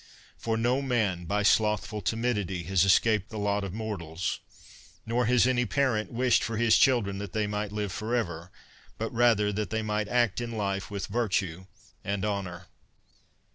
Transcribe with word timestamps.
For 0.35 0.57
no 0.57 0.81
maA, 0.81 1.15
by 1.17 1.43
slothful 1.43 2.01
timidity, 2.01 2.63
has 2.63 2.83
escaped 2.83 3.29
the 3.29 3.37
lot 3.37 3.63
of 3.63 3.71
mortals; 3.71 4.39
nor 5.05 5.27
has 5.27 5.45
any 5.45 5.63
parent 5.67 6.11
wished 6.11 6.41
for 6.43 6.57
his 6.57 6.75
children 6.75 7.19
that 7.19 7.33
they 7.33 7.45
might 7.45 7.71
live 7.71 7.91
forever, 7.91 8.49
but 8.97 9.13
rather 9.13 9.53
that 9.53 9.69
they 9.69 9.83
might 9.83 10.07
act 10.07 10.41
in 10.41 10.53
life 10.57 10.89
with 10.89 11.05
virtue 11.05 11.67
and 12.03 12.25
honor. 12.25 12.65